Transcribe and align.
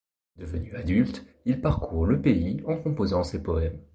Devenu 0.35 0.73
adulte, 0.75 1.21
Il 1.45 1.61
parcourt 1.61 2.07
le 2.07 2.19
pays 2.19 2.63
en 2.65 2.75
composant 2.77 3.21
ses 3.23 3.43
poèmes. 3.43 3.79